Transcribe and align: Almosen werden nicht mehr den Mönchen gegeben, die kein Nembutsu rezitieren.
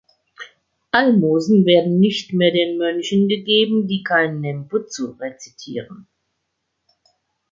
Almosen 0.91 1.63
werden 1.67 1.99
nicht 1.99 2.33
mehr 2.33 2.49
den 2.51 2.79
Mönchen 2.79 3.27
gegeben, 3.27 3.87
die 3.87 4.01
kein 4.01 4.41
Nembutsu 4.41 5.11
rezitieren. 5.19 6.07